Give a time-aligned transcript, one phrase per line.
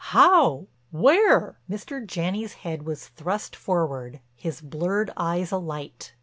[0.15, 2.03] "How—where?" Mr.
[2.07, 6.15] Janney's head was thrust forward, his blurred eyes alight.